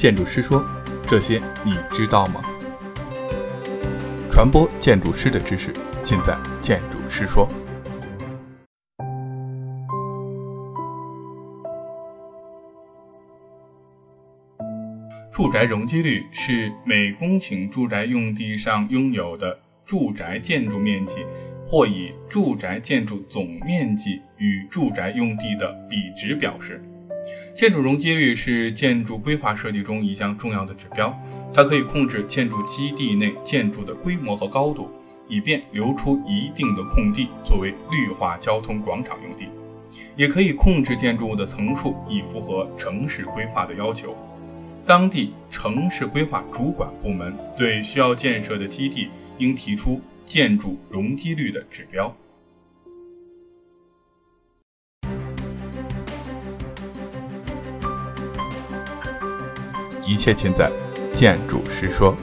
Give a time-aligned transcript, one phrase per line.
[0.00, 0.64] 建筑师说
[1.06, 2.42] ：“这些你知道吗？”
[4.32, 5.70] 传播建筑师的知识，
[6.02, 7.46] 尽在建筑师说。
[15.30, 21.26] 住宅容积率是每公顷住宅用地上拥有的住宅建筑面积，
[21.62, 26.80] 或以住宅建筑总面积与住宅用地的比值表示。
[27.54, 31.14] 建筑容积率是建筑规划设计中一项重要的指标，
[31.52, 34.88] 它可以控制建筑基地内建筑的规模和高度，
[35.28, 39.46] 以便留出一定的空地作为绿化交通广场用地；
[40.16, 44.16] 也可以控制建筑物的层数，以符合城市规划的要求。
[44.86, 49.08] 当地城市规划主管部门对需要建设的基地
[49.38, 52.12] 应提出建筑容积率的指标。
[60.10, 60.68] 一切尽在
[61.14, 62.16] 建筑师说。